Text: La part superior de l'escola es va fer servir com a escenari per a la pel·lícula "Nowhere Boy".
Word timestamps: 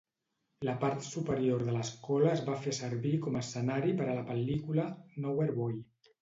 La 0.67 0.73
part 0.83 1.03
superior 1.07 1.65
de 1.67 1.75
l'escola 1.75 2.31
es 2.37 2.41
va 2.47 2.55
fer 2.63 2.73
servir 2.77 3.11
com 3.27 3.37
a 3.37 3.43
escenari 3.45 3.95
per 4.01 4.09
a 4.09 4.17
la 4.21 4.25
pel·lícula 4.31 4.89
"Nowhere 5.27 5.57
Boy". 5.61 5.79